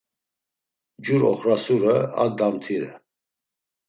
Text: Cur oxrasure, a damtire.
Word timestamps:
Cur 1.03 1.21
oxrasure, 1.31 1.93
a 2.23 2.25
damtire. 2.39 2.89